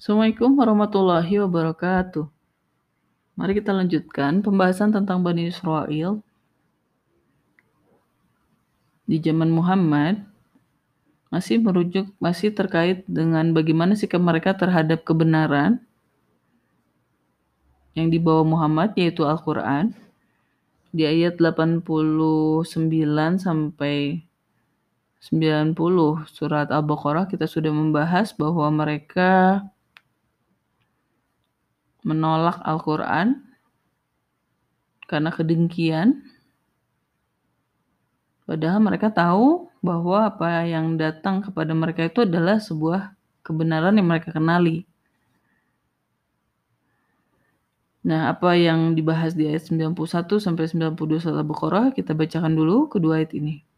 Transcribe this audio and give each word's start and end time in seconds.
Assalamualaikum 0.00 0.56
warahmatullahi 0.56 1.44
wabarakatuh. 1.44 2.24
Mari 3.36 3.52
kita 3.52 3.76
lanjutkan 3.76 4.40
pembahasan 4.40 4.96
tentang 4.96 5.20
Bani 5.20 5.52
Israel. 5.52 6.24
Di 9.04 9.20
zaman 9.20 9.52
Muhammad 9.52 10.24
masih 11.28 11.60
merujuk 11.60 12.08
masih 12.16 12.48
terkait 12.48 13.04
dengan 13.04 13.52
bagaimana 13.52 13.92
sikap 13.92 14.24
mereka 14.24 14.56
terhadap 14.56 15.04
kebenaran 15.04 15.84
yang 17.92 18.08
dibawa 18.08 18.40
Muhammad 18.40 18.96
yaitu 18.96 19.28
Al-Qur'an. 19.28 19.92
Di 20.96 21.04
ayat 21.04 21.36
89 21.36 21.84
sampai 23.36 24.24
90 25.28 25.76
surat 26.24 26.72
Al-Baqarah 26.72 27.28
kita 27.28 27.44
sudah 27.44 27.68
membahas 27.68 28.32
bahwa 28.32 28.64
mereka 28.72 29.60
menolak 32.02 32.60
Al-Quran 32.64 33.42
karena 35.10 35.30
kedengkian. 35.34 36.22
Padahal 38.46 38.82
mereka 38.82 39.10
tahu 39.14 39.70
bahwa 39.78 40.26
apa 40.26 40.66
yang 40.66 40.98
datang 40.98 41.40
kepada 41.40 41.70
mereka 41.70 42.06
itu 42.06 42.26
adalah 42.26 42.58
sebuah 42.58 43.14
kebenaran 43.46 43.94
yang 43.96 44.10
mereka 44.10 44.34
kenali. 44.34 44.84
Nah, 48.00 48.32
apa 48.32 48.56
yang 48.56 48.96
dibahas 48.96 49.36
di 49.36 49.44
ayat 49.44 49.68
91 49.68 50.40
sampai 50.40 50.64
92 50.66 51.20
surat 51.20 51.36
Al-Baqarah 51.44 51.92
kita 51.92 52.16
bacakan 52.16 52.56
dulu 52.56 52.88
kedua 52.88 53.20
ayat 53.20 53.36
ini. 53.36 53.69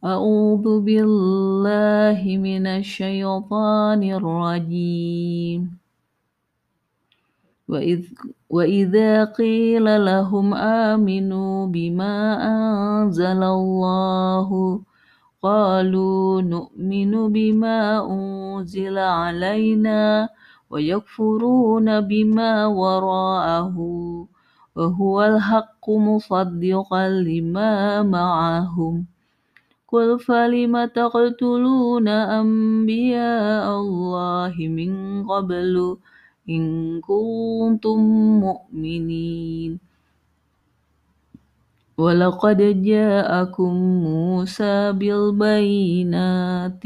A'udzu 0.00 0.80
billahi 0.80 2.40
minasyaitonir 2.40 4.24
rajim. 4.24 5.80
وإذ 7.70 8.02
وإذا 8.50 9.24
قيل 9.24 9.86
لهم 10.04 10.54
آمنوا 10.90 11.66
بما 11.66 12.14
أنزل 12.42 13.42
الله 13.42 14.48
قالوا 15.42 16.42
نؤمن 16.42 17.12
بما 17.32 17.78
أنزل 18.10 18.98
علينا 18.98 20.28
ويكفرون 20.70 22.00
بما 22.00 22.66
وراءه 22.66 23.76
وهو 24.76 25.22
الحق 25.22 25.90
مصدقا 25.90 27.08
لما 27.08 28.02
معهم 28.02 29.06
قل 29.89 30.19
فلم 30.19 30.85
تقتلون 30.85 32.07
أنبياء 32.07 33.79
الله 33.79 34.53
من 34.59 34.91
قبل 35.27 35.97
إن 36.49 36.63
كنتم 37.01 37.99
مؤمنين 38.39 39.79
ولقد 41.97 42.59
جاءكم 42.83 43.73
موسى 44.03 44.91
بالبينات 44.91 46.83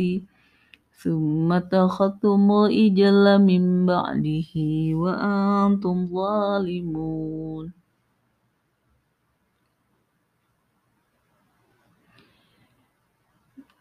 ثم 1.04 1.54
اتخذتم 1.54 2.52
الإجل 2.52 3.26
من 3.42 3.86
بعده 3.86 4.54
وأنتم 4.94 6.08
ظالمون 6.08 7.72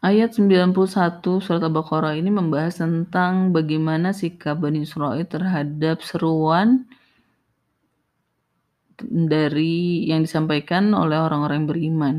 Ayat 0.04 0.36
91 0.36 0.76
surat 1.40 1.64
Al-Baqarah 1.64 2.12
ini 2.12 2.28
membahas 2.28 2.76
tentang 2.76 3.56
bagaimana 3.56 4.12
sikap 4.12 4.60
Bani 4.60 4.84
Israel 4.84 5.24
terhadap 5.24 6.04
seruan 6.04 6.84
dari 9.00 10.04
yang 10.04 10.28
disampaikan 10.28 10.92
oleh 10.92 11.16
orang-orang 11.16 11.64
beriman. 11.64 12.16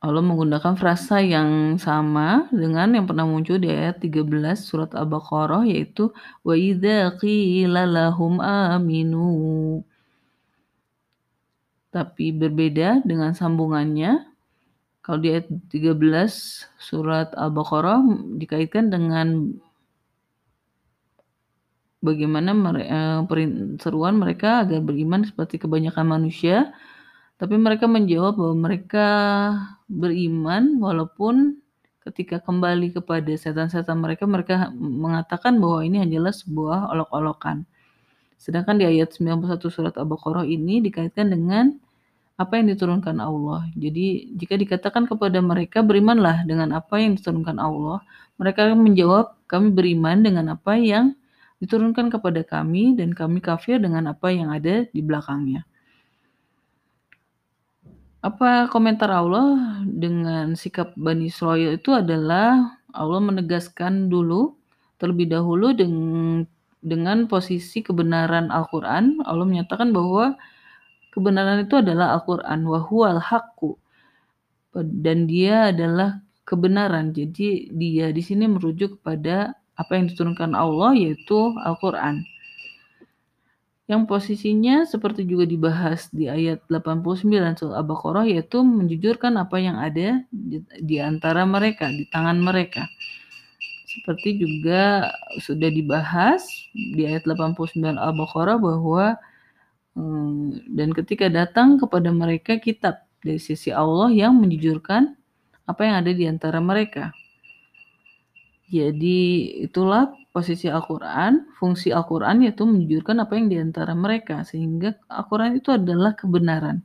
Allah 0.00 0.24
menggunakan 0.24 0.80
frasa 0.80 1.20
yang 1.20 1.76
sama 1.76 2.48
dengan 2.48 2.88
yang 2.96 3.04
pernah 3.04 3.28
muncul 3.28 3.60
di 3.60 3.68
ayat 3.68 4.00
13 4.00 4.32
surat 4.56 4.96
Al-Baqarah 4.96 5.68
yaitu 5.68 6.08
wa 6.40 6.56
idza 6.56 7.20
qila 7.20 7.84
lahum 7.84 8.40
aminu 8.40 9.84
tapi 11.92 12.32
berbeda 12.32 13.04
dengan 13.04 13.36
sambungannya. 13.36 14.32
Kalau 15.04 15.18
di 15.20 15.34
ayat 15.34 15.50
13 15.68 15.98
surat 16.80 17.34
Al-Baqarah 17.36 18.00
dikaitkan 18.38 18.88
dengan 18.88 19.52
bagaimana 22.00 22.50
eh, 22.80 23.20
seruan 23.78 24.16
mereka 24.16 24.64
agar 24.64 24.80
beriman 24.80 25.22
seperti 25.22 25.60
kebanyakan 25.60 26.06
manusia, 26.08 26.72
tapi 27.36 27.58
mereka 27.58 27.90
menjawab 27.90 28.38
bahwa 28.38 28.56
mereka 28.70 29.06
beriman 29.90 30.78
walaupun 30.78 31.60
ketika 32.02 32.42
kembali 32.42 32.94
kepada 32.98 33.30
setan-setan 33.34 33.98
mereka, 33.98 34.26
mereka 34.26 34.70
mengatakan 34.74 35.58
bahwa 35.62 35.86
ini 35.86 36.02
hanyalah 36.02 36.34
sebuah 36.34 36.90
olok-olokan. 36.94 37.66
Sedangkan 38.42 38.74
di 38.74 38.82
ayat 38.82 39.14
91 39.14 39.62
surat 39.70 39.94
Al-Baqarah 39.94 40.42
ini 40.42 40.82
dikaitkan 40.82 41.30
dengan 41.30 41.78
apa 42.34 42.58
yang 42.58 42.74
diturunkan 42.74 43.22
Allah. 43.22 43.70
Jadi 43.78 44.34
jika 44.34 44.58
dikatakan 44.58 45.06
kepada 45.06 45.38
mereka 45.38 45.78
berimanlah 45.86 46.42
dengan 46.42 46.74
apa 46.74 46.98
yang 46.98 47.14
diturunkan 47.14 47.62
Allah, 47.62 48.02
mereka 48.42 48.66
menjawab 48.74 49.38
kami 49.46 49.70
beriman 49.70 50.26
dengan 50.26 50.58
apa 50.58 50.74
yang 50.74 51.14
diturunkan 51.62 52.10
kepada 52.10 52.42
kami 52.42 52.98
dan 52.98 53.14
kami 53.14 53.38
kafir 53.38 53.78
dengan 53.78 54.10
apa 54.10 54.34
yang 54.34 54.50
ada 54.50 54.90
di 54.90 54.98
belakangnya. 54.98 55.62
Apa 58.26 58.66
komentar 58.74 59.10
Allah 59.14 59.82
dengan 59.86 60.58
sikap 60.58 60.98
Bani 60.98 61.30
Israel 61.30 61.78
itu 61.78 61.94
adalah 61.94 62.74
Allah 62.90 63.22
menegaskan 63.22 64.10
dulu 64.10 64.58
terlebih 64.98 65.30
dahulu 65.30 65.70
dengan 65.74 66.42
dengan 66.82 67.30
posisi 67.30 67.80
kebenaran 67.80 68.50
Al-Quran, 68.50 69.22
Allah 69.22 69.46
menyatakan 69.46 69.94
bahwa 69.94 70.34
kebenaran 71.14 71.62
itu 71.62 71.78
adalah 71.78 72.18
Al-Quran, 72.18 72.66
wahual 72.66 73.22
haqqu. 73.22 73.78
Dan 74.74 75.30
dia 75.30 75.70
adalah 75.70 76.18
kebenaran. 76.42 77.14
Jadi 77.14 77.70
dia 77.70 78.10
di 78.10 78.22
sini 78.24 78.50
merujuk 78.50 78.98
kepada 78.98 79.54
apa 79.78 79.96
yang 79.96 80.10
diturunkan 80.10 80.58
Allah 80.58 80.92
yaitu 80.98 81.54
Al-Quran. 81.62 82.26
Yang 83.86 84.02
posisinya 84.08 84.88
seperti 84.88 85.26
juga 85.26 85.44
dibahas 85.44 86.08
di 86.14 86.30
ayat 86.30 86.64
89 86.70 87.28
surah 87.60 87.82
Al-Baqarah 87.82 88.24
yaitu 88.30 88.62
menjujurkan 88.64 89.36
apa 89.36 89.58
yang 89.58 89.76
ada 89.76 90.22
di, 90.30 90.62
di 90.80 90.96
antara 91.02 91.44
mereka, 91.44 91.90
di 91.92 92.08
tangan 92.08 92.40
mereka. 92.40 92.88
Seperti 93.92 94.40
juga 94.40 95.12
sudah 95.36 95.68
dibahas 95.68 96.40
di 96.72 97.04
ayat 97.04 97.28
89 97.28 97.76
Al-Baqarah 97.92 98.56
bahwa 98.56 99.20
hmm, 99.92 100.72
dan 100.72 100.88
ketika 100.96 101.28
datang 101.28 101.76
kepada 101.76 102.08
mereka 102.08 102.56
kitab 102.56 103.04
dari 103.20 103.36
sisi 103.36 103.68
Allah 103.68 104.08
yang 104.08 104.40
menjujurkan 104.40 105.12
apa 105.68 105.80
yang 105.84 105.96
ada 106.00 106.12
di 106.16 106.24
antara 106.24 106.58
mereka. 106.58 107.12
Jadi 108.72 109.52
itulah 109.68 110.08
posisi 110.32 110.72
Al-Quran, 110.72 111.52
fungsi 111.60 111.92
Al-Quran 111.92 112.48
yaitu 112.48 112.64
menjujurkan 112.64 113.20
apa 113.20 113.36
yang 113.36 113.52
di 113.52 113.60
antara 113.60 113.92
mereka. 113.92 114.40
Sehingga 114.48 114.96
Al-Quran 115.12 115.60
itu 115.60 115.68
adalah 115.68 116.16
kebenaran. 116.16 116.80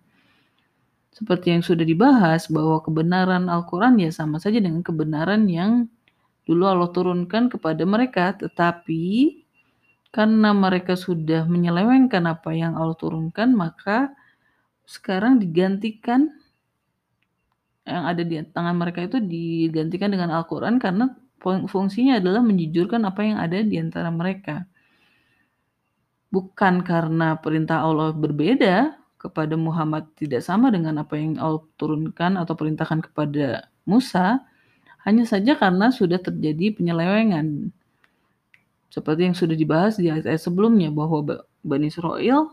Seperti 1.15 1.55
yang 1.55 1.63
sudah 1.63 1.87
dibahas 1.87 2.51
bahwa 2.51 2.83
kebenaran 2.83 3.47
Al-Quran 3.47 3.97
ya 4.03 4.11
sama 4.11 4.37
saja 4.37 4.59
dengan 4.59 4.83
kebenaran 4.83 5.47
yang 5.47 5.87
dulu 6.47 6.63
Allah 6.63 6.89
turunkan 6.95 7.51
kepada 7.51 7.83
mereka, 7.83 8.31
tetapi 8.39 9.35
karena 10.15 10.55
mereka 10.55 10.95
sudah 10.95 11.43
menyelewengkan 11.45 12.23
apa 12.25 12.55
yang 12.55 12.79
Allah 12.79 12.95
turunkan, 12.95 13.51
maka 13.51 14.15
sekarang 14.87 15.37
digantikan 15.37 16.31
yang 17.83 18.03
ada 18.07 18.23
di 18.23 18.39
tangan 18.39 18.75
mereka 18.75 19.03
itu 19.03 19.19
digantikan 19.19 20.11
dengan 20.11 20.31
Al-Quran 20.31 20.79
karena 20.79 21.11
fungsinya 21.43 22.19
adalah 22.19 22.43
menjujurkan 22.43 23.03
apa 23.03 23.21
yang 23.23 23.37
ada 23.39 23.59
di 23.63 23.75
antara 23.79 24.07
mereka. 24.11 24.63
Bukan 26.31 26.83
karena 26.83 27.39
perintah 27.39 27.83
Allah 27.83 28.11
berbeda 28.11 28.95
kepada 29.15 29.55
Muhammad 29.55 30.07
tidak 30.15 30.43
sama 30.43 30.71
dengan 30.71 31.03
apa 31.03 31.15
yang 31.15 31.35
Allah 31.39 31.63
turunkan 31.79 32.35
atau 32.35 32.55
perintahkan 32.55 33.11
kepada 33.11 33.67
Musa, 33.87 34.43
hanya 35.07 35.23
saja 35.23 35.55
karena 35.55 35.87
sudah 35.87 36.19
terjadi 36.19 36.75
penyelewengan. 36.75 37.71
Seperti 38.91 39.31
yang 39.31 39.37
sudah 39.39 39.55
dibahas 39.55 39.95
di 39.95 40.11
ayat-ayat 40.11 40.43
sebelumnya 40.43 40.91
bahwa 40.91 41.47
Bani 41.63 41.87
Israel 41.87 42.51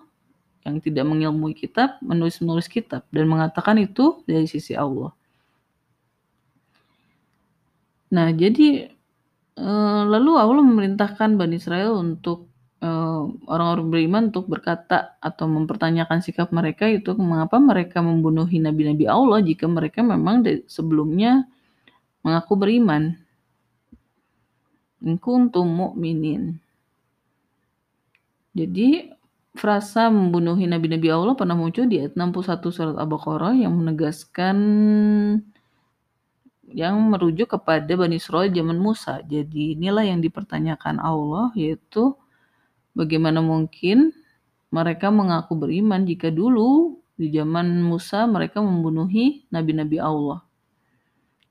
yang 0.62 0.76
tidak 0.78 1.02
mengilmui 1.02 1.52
kitab 1.58 1.98
menulis-menulis 1.98 2.70
kitab 2.70 3.02
dan 3.10 3.26
mengatakan 3.26 3.74
itu 3.82 4.22
dari 4.22 4.46
sisi 4.46 4.78
Allah. 4.78 5.10
Nah, 8.14 8.30
jadi, 8.30 8.86
eee, 9.58 10.02
lalu 10.06 10.38
Allah 10.38 10.62
memerintahkan 10.62 11.34
Bani 11.34 11.58
Israil 11.58 11.98
untuk, 11.98 12.46
eee, 12.78 13.22
orang-orang 13.50 13.86
beriman 13.90 14.22
untuk 14.30 14.46
berkata 14.46 15.18
atau 15.18 15.50
mempertanyakan 15.50 16.22
sikap 16.22 16.54
mereka 16.54 16.86
itu 16.86 17.18
mengapa 17.18 17.58
mereka 17.58 17.98
membunuhi 17.98 18.62
nabi-nabi 18.62 19.10
Allah 19.10 19.42
jika 19.42 19.66
mereka 19.66 20.06
memang 20.06 20.46
sebelumnya 20.70 21.50
mengaku 22.24 22.56
beriman. 22.56 23.20
In 25.04 25.20
kuntum 25.20 25.68
mu'minin. 25.68 26.56
Jadi, 28.56 29.12
frasa 29.54 30.10
membunuhi 30.10 30.66
nabi-nabi 30.66 31.12
Allah 31.12 31.36
pernah 31.38 31.54
muncul 31.54 31.86
di 31.86 32.02
ayat 32.02 32.18
61 32.18 32.74
surat 32.74 32.96
Al-Baqarah 32.98 33.54
yang 33.54 33.76
menegaskan 33.76 34.56
yang 36.74 36.96
merujuk 37.06 37.54
kepada 37.54 37.92
Bani 37.94 38.18
Israil 38.18 38.50
zaman 38.50 38.78
Musa. 38.82 39.22
Jadi 39.22 39.78
inilah 39.78 40.02
yang 40.02 40.18
dipertanyakan 40.18 40.98
Allah 40.98 41.54
yaitu 41.54 42.18
bagaimana 42.98 43.38
mungkin 43.38 44.10
mereka 44.74 45.14
mengaku 45.14 45.54
beriman 45.54 46.02
jika 46.02 46.34
dulu 46.34 46.98
di 47.14 47.30
zaman 47.30 47.78
Musa 47.78 48.26
mereka 48.26 48.58
membunuhi 48.58 49.46
nabi-nabi 49.54 50.02
Allah. 50.02 50.42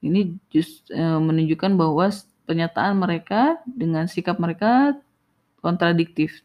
Ini 0.04 0.36
just 0.52 0.92
e, 0.92 1.00
menunjukkan 1.00 1.80
bahwa 1.80 2.12
pernyataan 2.44 3.00
mereka 3.00 3.64
dengan 3.64 4.12
sikap 4.12 4.36
mereka 4.36 5.00
kontradiktif. 5.64 6.44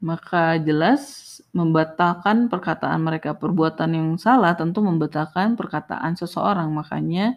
Maka 0.00 0.56
jelas 0.58 1.38
membatalkan 1.52 2.48
perkataan 2.48 3.04
mereka. 3.04 3.36
Perbuatan 3.36 3.92
yang 3.92 4.08
salah 4.16 4.56
tentu 4.56 4.80
membatalkan 4.80 5.54
perkataan 5.54 6.16
seseorang. 6.16 6.72
Makanya 6.72 7.36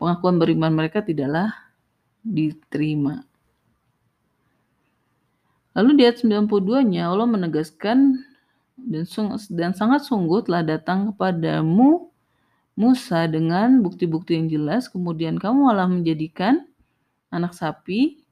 pengakuan 0.00 0.40
beriman 0.40 0.72
mereka 0.72 1.04
tidaklah 1.04 1.52
diterima. 2.24 3.28
Lalu 5.76 5.90
di 5.94 6.02
ayat 6.02 6.18
92-nya 6.24 7.06
Allah 7.06 7.28
menegaskan 7.28 8.18
dan, 8.74 9.04
dan 9.52 9.70
sangat 9.76 10.02
sungguh 10.02 10.42
telah 10.42 10.66
datang 10.66 11.14
kepadamu 11.14 12.10
Musa 12.78 13.26
dengan 13.26 13.82
bukti-bukti 13.82 14.38
yang 14.38 14.46
jelas, 14.46 14.86
kemudian 14.86 15.34
kamu 15.34 15.66
malah 15.66 15.90
menjadikan 15.90 16.62
anak 17.34 17.50
sapi 17.50 18.22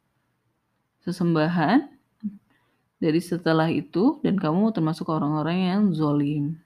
sesembahan 1.02 1.90
dari 3.02 3.18
setelah 3.18 3.66
itu 3.66 4.22
dan 4.22 4.38
kamu 4.38 4.70
termasuk 4.70 5.10
orang-orang 5.10 5.58
yang 5.66 5.82
zolim. 5.90 6.62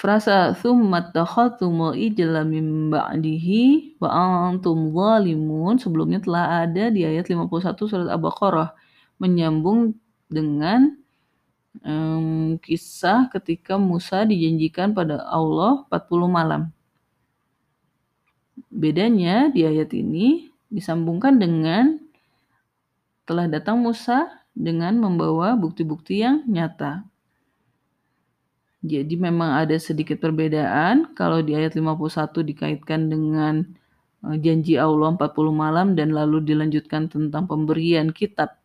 Frasa 0.00 0.56
thumma 0.56 1.12
takhadtumul 1.12 1.92
ijla 1.92 2.40
min 2.40 2.88
ba'dihi 2.88 4.00
wa 4.00 4.08
antum 4.48 4.96
zalimun 4.96 5.76
sebelumnya 5.76 6.24
telah 6.24 6.64
ada 6.64 6.88
di 6.88 7.04
ayat 7.04 7.28
51 7.28 7.76
surat 7.76 8.08
Al-Baqarah 8.08 8.72
menyambung 9.20 9.92
dengan 10.32 10.96
um, 11.84 12.58
kisah 12.58 13.30
ketika 13.30 13.78
Musa 13.78 14.26
dijanjikan 14.26 14.92
pada 14.92 15.22
Allah 15.26 15.86
40 15.88 16.26
malam. 16.26 16.62
Bedanya 18.70 19.50
di 19.50 19.66
ayat 19.66 19.90
ini 19.94 20.50
disambungkan 20.70 21.38
dengan 21.38 21.98
telah 23.26 23.50
datang 23.50 23.82
Musa 23.82 24.26
dengan 24.54 24.98
membawa 24.98 25.54
bukti-bukti 25.54 26.22
yang 26.22 26.42
nyata. 26.46 27.06
Jadi 28.80 29.12
memang 29.20 29.60
ada 29.60 29.76
sedikit 29.76 30.24
perbedaan 30.24 31.12
kalau 31.12 31.44
di 31.44 31.52
ayat 31.52 31.76
51 31.76 32.40
dikaitkan 32.40 33.12
dengan 33.12 33.60
eh, 34.24 34.36
janji 34.40 34.80
Allah 34.80 35.12
40 35.20 35.36
malam 35.52 35.92
dan 35.92 36.16
lalu 36.16 36.40
dilanjutkan 36.40 37.12
tentang 37.12 37.44
pemberian 37.44 38.08
kitab 38.08 38.56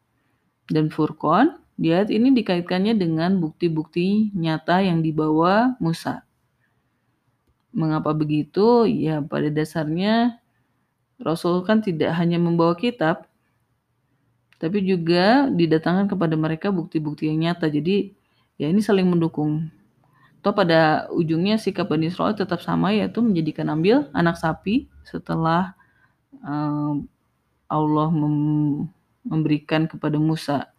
dan 0.71 0.87
furqan. 0.87 1.59
Di 1.75 1.91
ayat 1.91 2.07
ini 2.07 2.31
dikaitkannya 2.31 2.95
dengan 2.95 3.35
bukti-bukti 3.43 4.31
nyata 4.31 4.79
yang 4.79 5.03
dibawa 5.03 5.75
Musa. 5.83 6.23
Mengapa 7.75 8.15
begitu? 8.15 8.87
Ya 8.87 9.19
pada 9.19 9.51
dasarnya 9.51 10.39
Rasul 11.19 11.67
kan 11.67 11.83
tidak 11.83 12.15
hanya 12.15 12.39
membawa 12.39 12.75
kitab, 12.79 13.27
tapi 14.55 14.83
juga 14.87 15.51
didatangkan 15.51 16.07
kepada 16.07 16.35
mereka 16.39 16.71
bukti-bukti 16.71 17.27
yang 17.27 17.51
nyata. 17.51 17.67
Jadi 17.67 18.15
ya 18.55 18.71
ini 18.71 18.79
saling 18.79 19.07
mendukung. 19.07 19.67
Toh 20.39 20.53
pada 20.55 21.11
ujungnya 21.11 21.59
sikap 21.59 21.89
Bani 21.91 22.07
Israel 22.07 22.37
tetap 22.37 22.61
sama 22.63 22.95
yaitu 22.95 23.19
menjadikan 23.19 23.67
ambil 23.67 24.07
anak 24.13 24.37
sapi 24.39 24.87
setelah 25.03 25.73
um, 26.39 27.09
Allah 27.67 28.07
mem 28.13 28.35
memberikan 29.25 29.89
kepada 29.89 30.21
Musa 30.21 30.69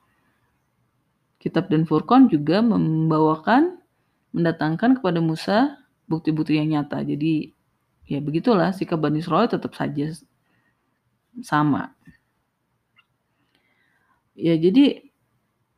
kitab 1.47 1.71
dan 1.71 1.87
Furqan 1.87 2.27
juga 2.27 2.59
membawakan 2.59 3.79
mendatangkan 4.35 4.99
kepada 4.99 5.23
Musa 5.23 5.79
bukti-bukti 6.11 6.59
yang 6.59 6.75
nyata. 6.75 7.07
Jadi 7.07 7.55
ya 8.11 8.19
begitulah 8.19 8.75
sikap 8.75 8.99
Bani 8.99 9.23
Israel 9.23 9.47
tetap 9.47 9.79
saja 9.79 10.11
sama. 11.47 11.95
Ya 14.35 14.59
jadi 14.59 15.07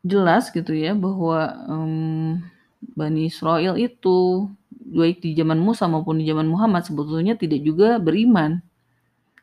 jelas 0.00 0.48
gitu 0.48 0.72
ya 0.72 0.96
bahwa 0.96 1.52
um, 1.68 2.40
Bani 2.96 3.28
Israel 3.28 3.76
itu 3.76 4.48
baik 4.72 5.20
di 5.20 5.36
zaman 5.36 5.60
Musa 5.60 5.84
maupun 5.84 6.16
di 6.16 6.24
zaman 6.24 6.48
Muhammad 6.48 6.88
sebetulnya 6.88 7.36
tidak 7.36 7.60
juga 7.60 8.00
beriman. 8.00 8.64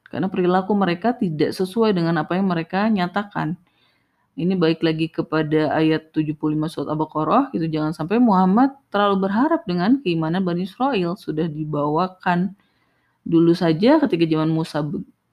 Karena 0.10 0.32
perilaku 0.32 0.74
mereka 0.74 1.14
tidak 1.14 1.54
sesuai 1.54 1.94
dengan 1.94 2.18
apa 2.18 2.34
yang 2.40 2.48
mereka 2.50 2.88
nyatakan. 2.90 3.60
Ini 4.36 4.52
baik 4.60 4.84
lagi 4.84 5.08
kepada 5.08 5.72
ayat 5.72 6.12
75 6.12 6.36
surat 6.68 6.92
Al-Baqarah 6.92 7.56
gitu. 7.56 7.72
Jangan 7.72 7.96
sampai 7.96 8.20
Muhammad 8.20 8.76
terlalu 8.92 9.32
berharap 9.32 9.64
dengan 9.64 10.04
keimanan 10.04 10.44
Bani 10.44 10.68
Israel. 10.68 11.16
Sudah 11.16 11.48
dibawakan 11.48 12.52
dulu 13.24 13.56
saja 13.56 13.96
ketika 14.04 14.28
zaman 14.28 14.52
Musa 14.52 14.84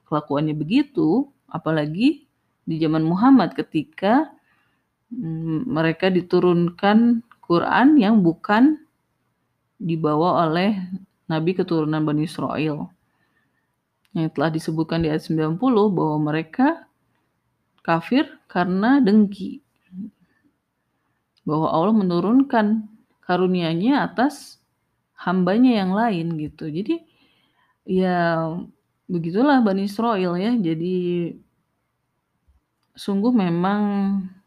kelakuannya 0.07 0.55
begitu. 0.55 1.27
Apalagi 1.51 2.23
di 2.63 2.75
zaman 2.79 3.03
Muhammad 3.03 3.51
ketika 3.59 4.31
mm, 5.11 5.67
mereka 5.67 6.07
diturunkan 6.07 7.27
Quran 7.43 7.99
yang 7.99 8.23
bukan 8.23 8.79
dibawa 9.83 10.47
oleh 10.47 10.79
nabi 11.27 11.51
keturunan 11.51 12.07
Bani 12.07 12.23
Israel. 12.23 12.87
Yang 14.15 14.31
telah 14.31 14.47
disebutkan 14.47 15.03
di 15.03 15.11
ayat 15.11 15.27
90 15.27 15.59
bahwa 15.91 16.17
mereka 16.23 16.87
kafir 17.83 18.25
karena 18.47 19.03
dengki. 19.03 19.61
Bahwa 21.43 21.69
Allah 21.69 21.93
menurunkan 21.93 22.87
karunia-Nya 23.27 24.07
atas 24.07 24.63
hambanya 25.19 25.83
yang 25.83 25.91
lain 25.91 26.39
gitu. 26.39 26.71
Jadi 26.71 27.03
ya 27.83 28.47
begitulah 29.11 29.59
Bani 29.59 29.85
Israel 29.85 30.39
ya. 30.39 30.55
Jadi 30.55 31.29
sungguh 32.95 33.35
memang 33.35 33.81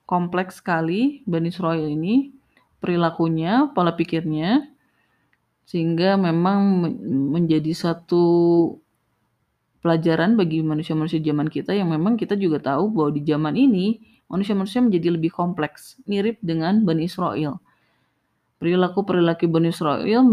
kompleks 0.09 0.65
sekali 0.65 1.21
Bani 1.29 1.53
Israel 1.53 1.85
ini 1.85 2.33
perilakunya, 2.81 3.73
pola 3.73 3.93
pikirnya, 3.97 4.65
sehingga 5.67 6.15
memang 6.15 6.87
menjadi 7.35 7.73
satu 7.75 8.25
pelajaran 9.87 10.35
bagi 10.35 10.67
manusia-manusia 10.67 11.23
zaman 11.23 11.47
kita 11.47 11.71
yang 11.71 11.95
memang 11.95 12.19
kita 12.19 12.35
juga 12.35 12.59
tahu 12.59 12.91
bahwa 12.91 13.15
di 13.15 13.23
zaman 13.23 13.55
ini 13.55 14.03
manusia-manusia 14.27 14.83
menjadi 14.83 15.15
lebih 15.15 15.31
kompleks, 15.31 15.95
mirip 16.11 16.43
dengan 16.43 16.83
Bani 16.83 17.07
Israel. 17.07 17.63
Perilaku-perilaku 18.59 19.47
Bani 19.47 19.71
Israel 19.71 20.27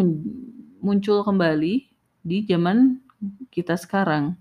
muncul 0.82 1.22
kembali 1.22 1.86
di 2.26 2.38
zaman 2.50 2.98
kita 3.54 3.78
sekarang. 3.78 4.34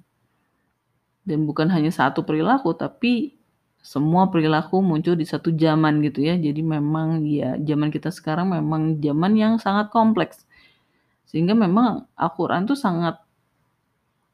Dan 1.23 1.45
bukan 1.45 1.69
hanya 1.69 1.93
satu 1.93 2.25
perilaku, 2.25 2.73
tapi 2.73 3.37
semua 3.79 4.33
perilaku 4.33 4.81
muncul 4.81 5.15
di 5.15 5.29
satu 5.29 5.53
zaman 5.53 6.01
gitu 6.01 6.25
ya. 6.25 6.35
Jadi 6.41 6.65
memang 6.65 7.21
ya 7.29 7.61
zaman 7.61 7.93
kita 7.93 8.09
sekarang 8.09 8.51
memang 8.51 8.97
zaman 8.99 9.33
yang 9.37 9.53
sangat 9.61 9.93
kompleks. 9.93 10.49
Sehingga 11.29 11.55
memang 11.55 12.11
Al-Qur'an 12.19 12.67
tuh 12.67 12.75
sangat 12.75 13.22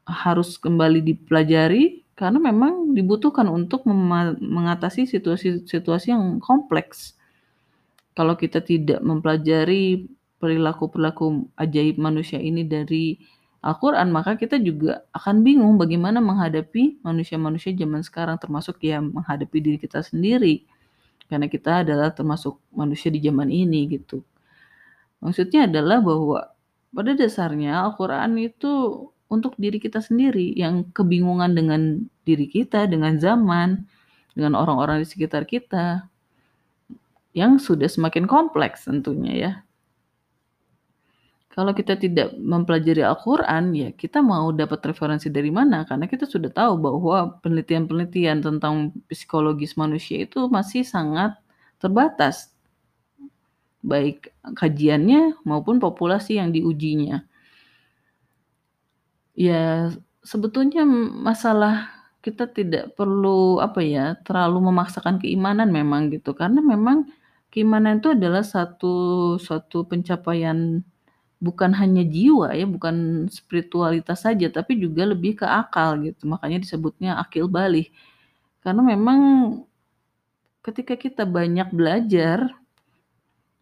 harus 0.09 0.57
kembali 0.57 1.05
dipelajari 1.05 2.01
karena 2.17 2.41
memang 2.41 2.97
dibutuhkan 2.97 3.47
untuk 3.47 3.85
mengatasi 3.87 5.07
situasi-situasi 5.07 6.11
yang 6.11 6.41
kompleks. 6.41 7.15
Kalau 8.17 8.35
kita 8.35 8.59
tidak 8.59 8.99
mempelajari 8.99 10.09
perilaku-perilaku 10.41 11.47
ajaib 11.55 11.95
manusia 12.01 12.41
ini 12.41 12.67
dari 12.67 13.15
Al-Quran, 13.63 14.11
maka 14.11 14.35
kita 14.35 14.59
juga 14.59 15.03
akan 15.15 15.43
bingung 15.43 15.75
bagaimana 15.79 16.19
menghadapi 16.19 17.03
manusia-manusia 17.03 17.71
zaman 17.75 18.03
sekarang, 18.03 18.39
termasuk 18.39 18.79
ya 18.83 18.99
menghadapi 18.99 19.57
diri 19.59 19.77
kita 19.79 20.03
sendiri. 20.03 20.63
Karena 21.29 21.47
kita 21.47 21.83
adalah 21.87 22.11
termasuk 22.11 22.59
manusia 22.73 23.11
di 23.13 23.19
zaman 23.23 23.47
ini 23.51 23.85
gitu. 23.99 24.23
Maksudnya 25.23 25.67
adalah 25.67 25.99
bahwa 26.03 26.51
Pada 26.89 27.13
dasarnya 27.13 27.85
Al-Quran 27.85 28.33
itu 28.41 28.73
untuk 29.29 29.53
diri 29.61 29.77
kita 29.77 30.01
sendiri 30.01 30.57
yang 30.57 30.89
kebingungan 30.91 31.53
dengan 31.53 31.81
diri 32.25 32.49
kita, 32.49 32.89
dengan 32.89 33.21
zaman, 33.21 33.85
dengan 34.33 34.57
orang-orang 34.57 35.05
di 35.05 35.07
sekitar 35.07 35.45
kita 35.45 36.09
yang 37.37 37.61
sudah 37.61 37.85
semakin 37.85 38.25
kompleks 38.25 38.89
tentunya 38.89 39.33
ya. 39.37 39.53
Kalau 41.49 41.75
kita 41.75 41.99
tidak 41.99 42.39
mempelajari 42.39 43.03
Al-Quran, 43.03 43.75
ya 43.75 43.89
kita 43.91 44.23
mau 44.23 44.53
dapat 44.53 44.79
referensi 44.85 45.27
dari 45.27 45.51
mana? 45.51 45.83
Karena 45.83 46.07
kita 46.07 46.23
sudah 46.23 46.47
tahu 46.47 46.79
bahwa 46.79 47.41
penelitian-penelitian 47.43 48.39
tentang 48.39 48.95
psikologis 49.11 49.75
manusia 49.75 50.23
itu 50.23 50.47
masih 50.47 50.87
sangat 50.87 51.35
terbatas, 51.81 52.55
baik 53.83 54.31
kajiannya 54.55 55.41
maupun 55.43 55.83
populasi 55.83 56.39
yang 56.39 56.55
diujinya. 56.55 57.27
Ya, 59.39 59.87
sebetulnya 60.19 60.83
masalah 61.27 61.87
kita 62.19 62.51
tidak 62.51 62.91
perlu 62.99 63.63
apa 63.63 63.79
ya, 63.79 64.19
terlalu 64.27 64.67
memaksakan 64.67 65.15
keimanan 65.23 65.71
memang 65.71 66.11
gitu, 66.11 66.35
karena 66.35 66.59
memang 66.59 67.07
keimanan 67.47 68.03
itu 68.03 68.11
adalah 68.11 68.43
satu 68.43 68.91
suatu 69.39 69.87
pencapaian 69.87 70.83
bukan 71.39 71.71
hanya 71.77 72.03
jiwa 72.07 72.51
ya, 72.55 72.65
bukan 72.67 73.27
spiritualitas 73.31 74.25
saja, 74.27 74.47
tapi 74.51 74.79
juga 74.79 75.03
lebih 75.07 75.39
ke 75.43 75.47
akal 75.47 75.99
gitu. 76.03 76.27
Makanya 76.31 76.59
disebutnya 76.65 77.11
akil 77.23 77.47
balih. 77.51 77.87
Karena 78.63 78.81
memang 78.83 79.19
ketika 80.65 80.95
kita 80.99 81.23
banyak 81.27 81.71
belajar, 81.75 82.39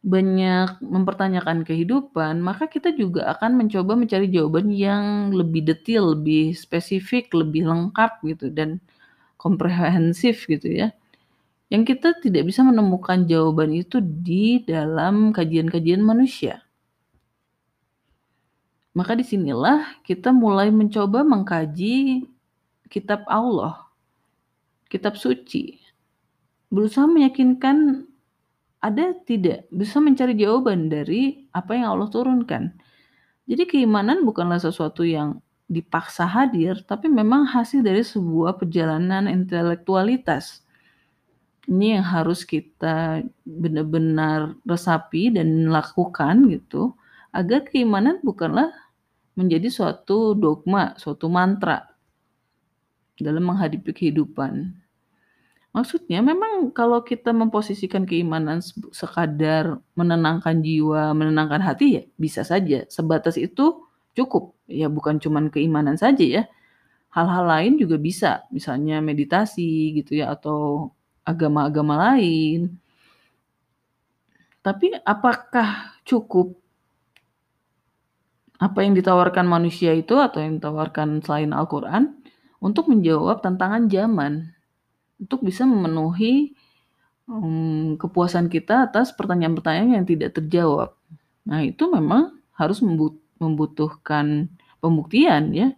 banyak 0.08 0.80
mempertanyakan 0.80 1.68
kehidupan, 1.68 2.40
maka 2.40 2.72
kita 2.72 2.96
juga 2.96 3.28
akan 3.36 3.60
mencoba 3.60 4.00
mencari 4.00 4.32
jawaban 4.32 4.72
yang 4.72 5.36
lebih 5.36 5.68
detail, 5.68 6.16
lebih 6.16 6.56
spesifik, 6.56 7.28
lebih 7.36 7.68
lengkap 7.68 8.24
gitu 8.24 8.48
dan 8.48 8.80
komprehensif 9.36 10.48
gitu 10.48 10.72
ya. 10.72 10.96
Yang 11.68 11.92
kita 12.00 12.24
tidak 12.24 12.48
bisa 12.48 12.64
menemukan 12.64 13.28
jawaban 13.28 13.76
itu 13.76 14.00
di 14.00 14.64
dalam 14.64 15.36
kajian-kajian 15.36 16.00
manusia. 16.00 16.64
Maka 18.96 19.12
di 19.20 19.28
sinilah 19.28 20.00
kita 20.08 20.32
mulai 20.32 20.72
mencoba 20.72 21.28
mengkaji 21.28 22.24
kitab 22.88 23.28
Allah, 23.28 23.92
kitab 24.88 25.20
suci. 25.20 25.84
Berusaha 26.72 27.12
meyakinkan 27.12 28.07
ada 28.78 29.18
tidak, 29.26 29.66
bisa 29.74 29.98
mencari 29.98 30.38
jawaban 30.38 30.88
dari 30.88 31.50
apa 31.52 31.74
yang 31.74 31.98
Allah 31.98 32.10
turunkan. 32.14 32.78
Jadi 33.48 33.64
keimanan 33.66 34.22
bukanlah 34.28 34.62
sesuatu 34.62 35.02
yang 35.08 35.42
dipaksa 35.68 36.24
hadir, 36.24 36.80
tapi 36.88 37.12
memang 37.12 37.48
hasil 37.48 37.84
dari 37.84 38.04
sebuah 38.04 38.56
perjalanan 38.56 39.28
intelektualitas. 39.28 40.64
Ini 41.68 42.00
yang 42.00 42.06
harus 42.08 42.48
kita 42.48 43.24
benar-benar 43.44 44.56
resapi 44.64 45.36
dan 45.36 45.68
lakukan 45.68 46.48
gitu, 46.48 46.96
agar 47.36 47.68
keimanan 47.68 48.24
bukanlah 48.24 48.72
menjadi 49.36 49.68
suatu 49.68 50.32
dogma, 50.34 50.96
suatu 50.96 51.28
mantra 51.28 51.84
dalam 53.20 53.44
menghadapi 53.44 53.92
kehidupan. 53.92 54.87
Maksudnya 55.78 56.26
memang 56.26 56.74
kalau 56.74 57.06
kita 57.06 57.30
memposisikan 57.30 58.10
keimanan 58.10 58.66
sekadar 58.90 59.78
menenangkan 59.94 60.58
jiwa, 60.66 61.14
menenangkan 61.14 61.62
hati 61.62 62.02
ya 62.02 62.04
bisa 62.18 62.42
saja. 62.42 62.90
Sebatas 62.90 63.38
itu 63.38 63.86
cukup. 64.18 64.58
Ya 64.66 64.90
bukan 64.90 65.22
cuman 65.22 65.54
keimanan 65.54 65.94
saja 65.94 66.26
ya. 66.26 66.44
Hal-hal 67.14 67.46
lain 67.46 67.74
juga 67.78 68.02
bisa, 68.02 68.50
misalnya 68.50 69.06
meditasi 69.06 70.02
gitu 70.02 70.18
ya 70.18 70.34
atau 70.34 70.90
agama-agama 71.22 71.94
lain. 72.10 72.82
Tapi 74.66 74.98
apakah 75.06 75.94
cukup 76.02 76.58
apa 78.58 78.82
yang 78.82 78.98
ditawarkan 78.98 79.46
manusia 79.46 79.94
itu 79.94 80.18
atau 80.18 80.42
yang 80.42 80.58
ditawarkan 80.58 81.22
selain 81.22 81.54
Al-Quran 81.54 82.18
untuk 82.58 82.90
menjawab 82.90 83.46
tantangan 83.46 83.86
zaman, 83.86 84.57
untuk 85.18 85.44
bisa 85.44 85.66
memenuhi 85.66 86.54
um, 87.28 88.00
kepuasan 88.00 88.48
kita 88.48 88.88
atas 88.90 89.12
pertanyaan-pertanyaan 89.14 90.02
yang 90.02 90.08
tidak 90.08 90.38
terjawab. 90.38 90.96
Nah 91.46 91.62
itu 91.62 91.86
memang 91.90 92.38
harus 92.56 92.82
membutuhkan 93.38 94.50
pembuktian 94.80 95.54
ya. 95.54 95.70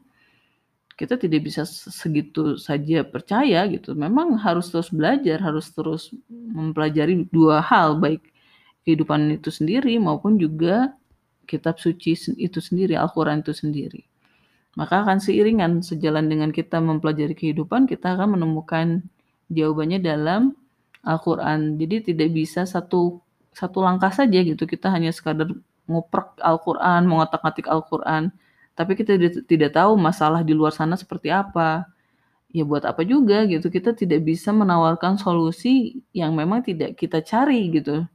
Kita 1.00 1.16
tidak 1.16 1.48
bisa 1.48 1.64
segitu 1.64 2.60
saja 2.60 3.08
percaya 3.08 3.64
gitu. 3.72 3.96
Memang 3.96 4.36
harus 4.36 4.68
terus 4.68 4.92
belajar, 4.92 5.40
harus 5.40 5.72
terus 5.72 6.12
mempelajari 6.28 7.24
dua 7.32 7.64
hal 7.64 7.96
baik 7.96 8.20
kehidupan 8.84 9.32
itu 9.32 9.48
sendiri 9.48 9.96
maupun 9.96 10.36
juga 10.36 10.92
kitab 11.48 11.80
suci 11.80 12.20
itu 12.36 12.60
sendiri, 12.60 13.00
Al-Quran 13.00 13.40
itu 13.42 13.56
sendiri. 13.56 14.04
Maka 14.76 15.08
akan 15.08 15.24
seiringan 15.24 15.82
sejalan 15.82 16.28
dengan 16.28 16.52
kita 16.54 16.78
mempelajari 16.84 17.34
kehidupan, 17.34 17.88
kita 17.90 18.20
akan 18.20 18.38
menemukan 18.38 19.02
jawabannya 19.50 20.00
dalam 20.02 20.56
Al-Quran. 21.04 21.76
Jadi 21.82 22.14
tidak 22.14 22.30
bisa 22.34 22.64
satu 22.64 23.22
satu 23.54 23.84
langkah 23.84 24.14
saja 24.14 24.40
gitu. 24.42 24.64
Kita 24.70 24.94
hanya 24.94 25.12
sekadar 25.12 25.50
ngoprek 25.90 26.38
Al-Quran, 26.40 27.10
mengotak-atik 27.10 27.68
Al-Quran. 27.68 28.32
Tapi 28.78 28.92
kita 28.96 29.18
tidak 29.44 29.76
tahu 29.76 30.00
masalah 30.00 30.42
di 30.46 30.54
luar 30.56 30.72
sana 30.72 30.96
seperti 30.96 31.34
apa. 31.34 31.90
Ya 32.50 32.66
buat 32.66 32.86
apa 32.86 33.02
juga 33.06 33.46
gitu. 33.46 33.68
Kita 33.70 33.94
tidak 33.94 34.26
bisa 34.26 34.50
menawarkan 34.56 35.20
solusi 35.22 36.02
yang 36.16 36.34
memang 36.34 36.66
tidak 36.66 36.98
kita 36.98 37.22
cari 37.22 37.70
gitu 37.74 38.06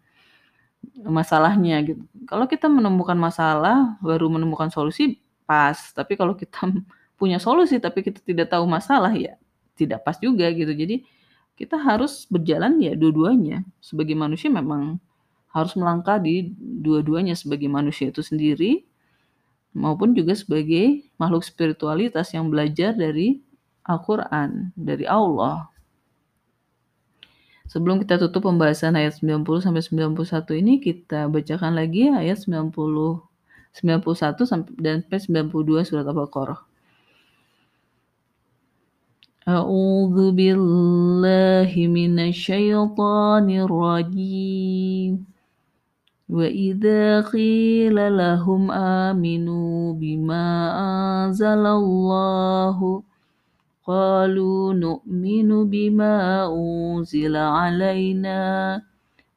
masalahnya 1.04 1.80
gitu. 1.84 2.02
Kalau 2.28 2.44
kita 2.48 2.66
menemukan 2.68 3.16
masalah 3.16 3.96
baru 4.04 4.28
menemukan 4.28 4.68
solusi 4.68 5.20
pas, 5.48 5.76
tapi 5.92 6.16
kalau 6.16 6.36
kita 6.36 6.60
punya 7.20 7.38
solusi 7.40 7.78
tapi 7.78 8.02
kita 8.04 8.20
tidak 8.20 8.52
tahu 8.52 8.64
masalah 8.68 9.12
ya 9.14 9.36
tidak 9.78 10.02
pas 10.06 10.16
juga 10.18 10.48
gitu. 10.52 10.70
Jadi 10.70 11.04
kita 11.54 11.78
harus 11.78 12.26
berjalan 12.26 12.82
ya 12.82 12.98
dua-duanya. 12.98 13.62
Sebagai 13.78 14.18
manusia 14.18 14.50
memang 14.50 14.98
harus 15.54 15.72
melangkah 15.78 16.18
di 16.18 16.50
dua-duanya 16.58 17.38
sebagai 17.38 17.70
manusia 17.70 18.10
itu 18.10 18.20
sendiri 18.26 18.82
maupun 19.74 20.14
juga 20.14 20.34
sebagai 20.34 21.06
makhluk 21.18 21.46
spiritualitas 21.46 22.34
yang 22.34 22.50
belajar 22.50 22.94
dari 22.94 23.42
Al-Qur'an, 23.86 24.74
dari 24.74 25.06
Allah. 25.06 25.70
Sebelum 27.70 28.02
kita 28.02 28.18
tutup 28.22 28.46
pembahasan 28.46 28.94
ayat 28.94 29.18
90 29.18 29.66
sampai 29.66 29.82
91 29.82 30.60
ini 30.62 30.78
kita 30.78 31.26
bacakan 31.26 31.74
lagi 31.74 32.10
ayat 32.10 32.38
90 32.46 32.70
91 33.74 34.46
sampai 34.46 34.70
dan 34.78 35.02
sampai 35.02 35.50
92 35.50 35.82
surat 35.82 36.06
Al-Baqarah. 36.06 36.73
أعوذ 39.48 40.32
بالله 40.32 41.68
من 41.76 42.18
الشيطان 42.18 43.50
الرجيم. 43.50 45.26
وإذا 46.28 47.20
قيل 47.20 48.16
لهم 48.16 48.70
آمنوا 48.72 49.92
بما 49.92 50.48
أنزل 50.80 51.64
الله 51.66 53.02
قالوا 53.86 54.74
نؤمن 54.74 55.70
بما 55.70 56.16
أنزل 56.48 57.36
علينا 57.36 58.42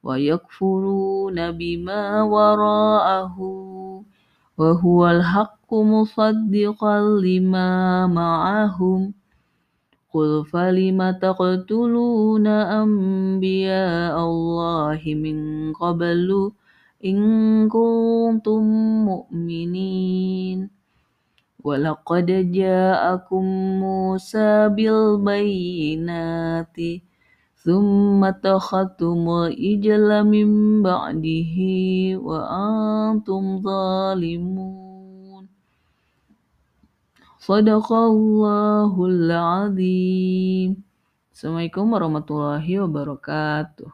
ويكفرون 0.04 1.52
بما 1.52 2.24
وراءه 2.24 3.38
وهو 4.58 5.08
الحق 5.08 5.74
مصدقا 5.74 7.00
لما 7.20 8.08
معهم. 8.08 9.17
قل 10.15 10.45
فلم 10.45 11.11
تقتلون 11.11 12.47
أنبياء 12.47 14.25
الله 14.25 15.01
من 15.07 15.73
قبل 15.73 16.53
إن 17.05 17.69
كنتم 17.69 18.63
مؤمنين 19.05 20.71
ولقد 21.65 22.27
جاءكم 22.53 23.45
موسى 23.81 24.69
بالبينات 24.69 26.77
ثم 27.65 28.25
اتخذتم 28.25 29.29
الإجل 29.29 30.25
من 30.25 30.83
بعده 30.83 31.57
وأنتم 32.19 33.63
ظالمون 33.63 34.86
Sadaqallahul 37.48 39.32
azim. 39.32 40.84
Assalamualaikum 41.32 41.88
warahmatullahi 41.96 42.76
wabarakatuh. 42.84 43.88